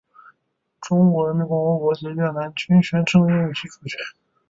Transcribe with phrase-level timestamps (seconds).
[0.81, 3.99] 中华人民共和国及越南均宣称拥有其主权。